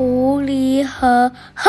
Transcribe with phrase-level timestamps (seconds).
[0.00, 1.68] 狐狸和鹤，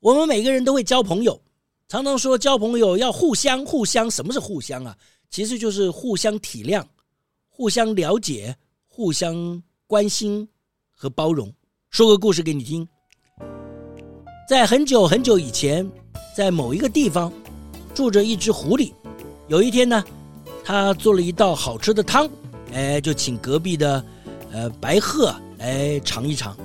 [0.00, 1.38] 我们每个人都会交朋友，
[1.86, 4.10] 常常说交朋友要互相互相。
[4.10, 4.96] 什么是互相啊？
[5.28, 6.82] 其实就是互相体谅、
[7.50, 10.48] 互相了解、互相关心
[10.94, 11.52] 和包容。
[11.90, 12.88] 说个故事给你听，
[14.48, 15.86] 在很久很久以前，
[16.34, 17.30] 在某一个地方
[17.92, 18.94] 住着一只狐狸。
[19.46, 20.02] 有一天呢，
[20.64, 22.26] 他做了一道好吃的汤，
[22.72, 24.02] 哎，就请隔壁的
[24.50, 25.38] 呃白鹤。
[25.58, 26.56] 来尝一尝，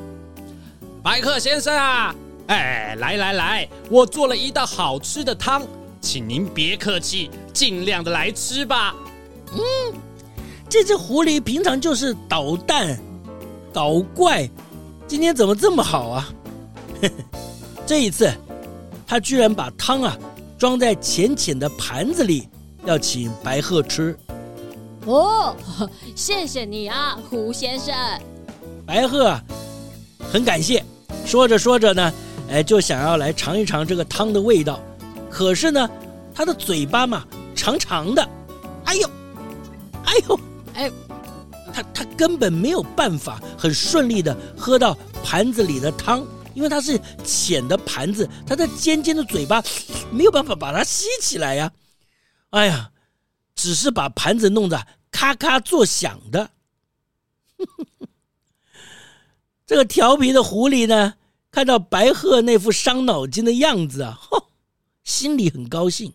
[1.02, 2.14] 白鹤先生啊，
[2.48, 5.64] 哎，来来来，我做了一道好吃的汤，
[6.00, 8.96] 请您别客气，尽量的来吃吧。
[9.52, 9.60] 嗯，
[10.70, 13.00] 这只狐狸平常就是捣蛋、
[13.74, 14.48] 搞怪，
[15.08, 16.30] 今天怎么这么好啊？
[17.02, 17.14] 呵呵，
[17.88, 18.32] 这一次，
[19.08, 20.16] 他居然把汤啊
[20.58, 22.48] 装在浅浅的盘子里，
[22.86, 24.16] 要请白鹤吃。
[25.06, 25.56] 哦，
[26.16, 27.96] 谢谢你啊，胡先生。
[28.86, 29.44] 白鹤啊，
[30.32, 30.84] 很感谢。
[31.26, 32.14] 说着说着呢，
[32.50, 34.80] 哎，就想要来尝一尝这个汤的味道。
[35.30, 35.90] 可是呢，
[36.36, 38.28] 它的嘴巴嘛，长长的，
[38.86, 39.10] 哎呦，
[40.04, 40.40] 哎呦，
[40.74, 40.92] 哎，
[41.74, 49.64] 它它根本没有办法很顺利的喝到盘子里的汤，因为它是浅的盘子，它的尖尖的嘴巴
[50.12, 51.72] 没有办法把它吸起来呀。
[52.50, 52.92] 哎呀，
[53.56, 56.50] 只是把盘子弄得咔咔作响的。
[59.74, 61.16] 这个调皮的狐狸呢，
[61.50, 64.50] 看到白鹤那副伤脑筋的样子啊， 吼，
[65.04, 66.14] 心里很高兴，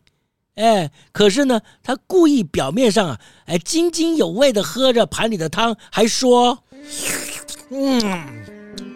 [0.55, 6.63] 哎，可是呢，他故意表面上啊，哎，津津有味的喝着盘里的汤，还说
[7.71, 8.01] ：“嗯，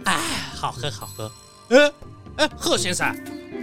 [0.05, 0.17] 哎，
[0.55, 1.29] 好喝好喝。”
[1.71, 1.93] 哎
[2.37, 3.13] 哎，鹤先生，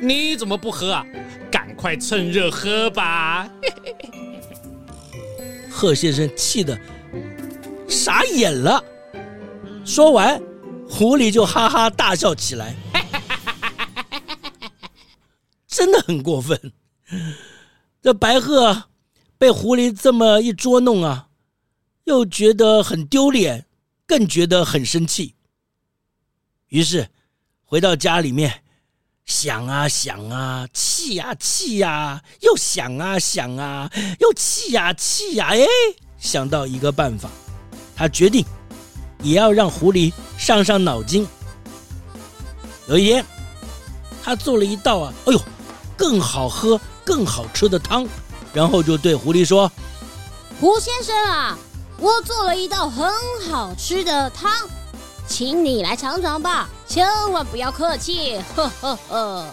[0.01, 1.05] 你怎么不喝啊？
[1.49, 3.49] 赶快趁热喝吧。
[5.71, 6.77] 贺先生气得
[7.87, 8.83] 傻眼了，
[9.85, 10.37] 说完。
[10.89, 12.75] 狐狸就哈哈大笑起来，
[15.67, 16.73] 真的很过分。
[18.01, 18.85] 这白鹤
[19.37, 21.29] 被狐狸这么一捉弄啊，
[22.05, 23.65] 又觉得很丢脸，
[24.05, 25.35] 更觉得很生气。
[26.67, 27.09] 于是
[27.63, 28.63] 回到家里面，
[29.25, 33.89] 想啊想啊，气呀气呀，又想啊想啊，
[34.19, 35.65] 又气呀气呀，哎，
[36.17, 37.29] 想到一个办法，
[37.95, 38.43] 他决定。
[39.21, 41.27] 也要让狐狸上上脑筋。
[42.87, 43.25] 有一天，
[44.23, 45.41] 他做了一道啊，哎呦，
[45.95, 48.07] 更好喝、更好吃的汤，
[48.53, 49.71] 然后就对狐狸说
[50.59, 51.57] ：“胡先生啊，
[51.99, 53.11] 我做了一道很
[53.47, 54.51] 好吃的汤，
[55.27, 58.39] 请你来尝尝吧，千万不要客气。
[58.55, 59.45] ”呵呵呵。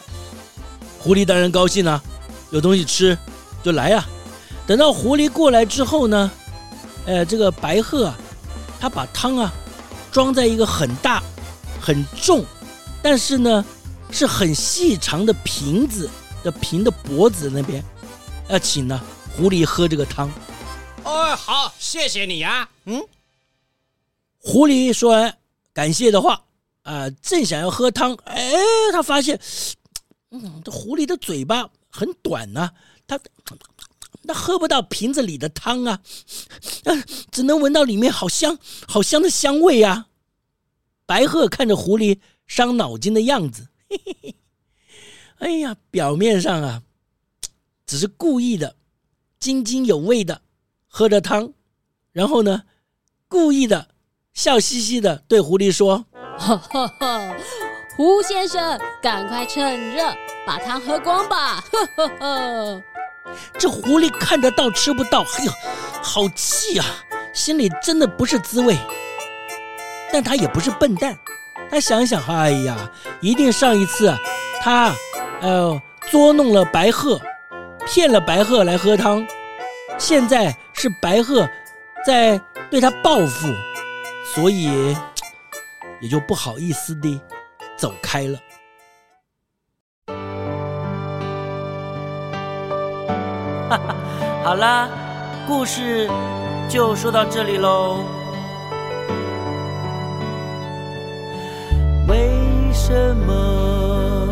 [0.99, 2.03] 狐狸当然高兴了，
[2.51, 3.17] 有东西吃
[3.63, 4.05] 就来呀。
[4.67, 6.31] 等到狐狸过来之后呢，
[7.05, 8.19] 呃，这个白鹤啊。
[8.79, 9.53] 他把汤啊
[10.11, 11.23] 装在一个很大、
[11.81, 12.45] 很重，
[13.03, 13.65] 但是呢
[14.11, 16.09] 是很细长的瓶子
[16.43, 17.85] 的瓶的脖子那边，
[18.49, 19.01] 要请呢
[19.37, 20.31] 狐狸喝这个汤。
[21.05, 22.69] 哦，好，谢谢你啊。
[22.85, 23.03] 嗯，
[24.39, 25.39] 狐狸说完
[25.73, 26.35] 感谢的话
[26.83, 28.53] 啊、呃，正想要喝汤，哎，
[28.93, 29.41] 他发现，
[30.31, 32.73] 嗯，这狐狸的嘴巴很短呢、啊，
[33.07, 33.21] 他。
[34.29, 36.01] 那喝不到瓶子里的汤啊，
[37.31, 40.07] 只能闻到里面好香、好香的香味啊！
[41.05, 44.37] 白鹤看着狐狸伤脑筋的样子，嘿嘿嘿，
[45.39, 46.83] 哎呀，表面上啊，
[47.87, 48.77] 只是故意的、
[49.39, 50.43] 津津有味的
[50.87, 51.53] 喝着汤，
[52.13, 52.63] 然后呢，
[53.29, 53.89] 故意的
[54.33, 56.07] 笑嘻嘻的对狐狸说
[56.39, 57.37] ：“哈哈哈，
[57.97, 60.15] 狐先生，赶快趁热
[60.47, 62.83] 把汤喝光吧！”呵呵呵。
[63.59, 65.53] 这狐狸看得到吃不到，哎呦，
[66.07, 66.87] 好气啊！
[67.33, 68.79] 心里真的不是滋味。
[70.13, 71.19] 但他也不是笨蛋，
[71.69, 72.89] 他想想，哎呀，
[73.21, 74.17] 一定上一次
[74.63, 74.95] 他，
[75.41, 77.21] 呃，捉弄了白鹤，
[77.87, 79.27] 骗了白鹤来喝汤，
[79.99, 81.47] 现在是白鹤
[82.07, 83.49] 在对他报复，
[84.33, 84.97] 所以
[86.01, 87.21] 也就不好意思的
[87.77, 88.39] 走开了。
[93.69, 93.97] 哈哈，
[94.45, 94.89] 好啦，
[95.47, 96.11] 故事
[96.69, 98.03] 就说到这里喽。
[102.09, 102.31] 为
[102.73, 104.29] 什么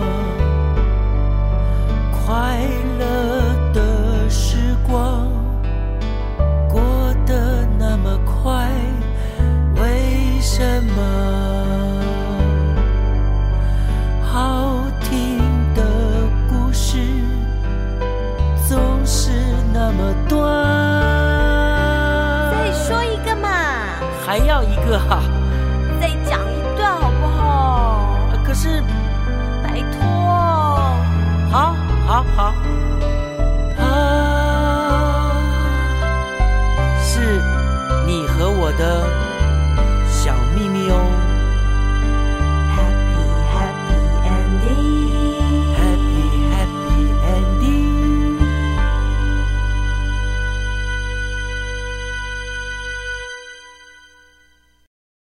[2.26, 2.58] 快
[2.98, 5.28] 乐的时光
[6.68, 6.80] 过
[7.24, 8.68] 得那么快？
[9.76, 11.53] 为什么
[24.86, 24.98] 哥、
[26.00, 28.18] 再讲一段好不好？
[28.44, 28.82] 可是，
[29.62, 30.02] 拜托，
[31.50, 31.74] 好，
[32.06, 32.54] 好，好。